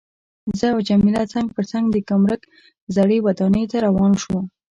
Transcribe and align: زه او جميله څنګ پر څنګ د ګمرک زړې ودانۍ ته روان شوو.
زه 0.59 0.65
او 0.73 0.79
جميله 0.87 1.23
څنګ 1.33 1.47
پر 1.55 1.63
څنګ 1.71 1.85
د 1.89 1.95
ګمرک 2.09 2.41
زړې 2.95 3.17
ودانۍ 3.25 3.63
ته 3.71 3.77
روان 3.85 4.13
شوو. 4.21 4.39